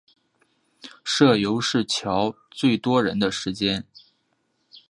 [1.03, 3.85] 社游是乔最多人的时间